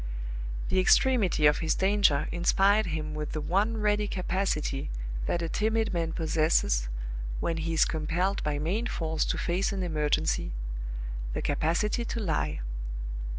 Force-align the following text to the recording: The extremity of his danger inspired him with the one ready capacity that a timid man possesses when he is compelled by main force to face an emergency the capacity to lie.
The 0.69 0.79
extremity 0.79 1.45
of 1.45 1.59
his 1.59 1.75
danger 1.75 2.27
inspired 2.31 2.87
him 2.87 3.13
with 3.13 3.33
the 3.33 3.39
one 3.39 3.77
ready 3.77 4.07
capacity 4.07 4.89
that 5.27 5.43
a 5.43 5.47
timid 5.47 5.93
man 5.93 6.11
possesses 6.11 6.89
when 7.39 7.57
he 7.57 7.73
is 7.75 7.85
compelled 7.85 8.41
by 8.43 8.57
main 8.57 8.87
force 8.87 9.23
to 9.25 9.37
face 9.37 9.71
an 9.71 9.83
emergency 9.83 10.53
the 11.33 11.43
capacity 11.43 12.03
to 12.03 12.19
lie. 12.19 12.61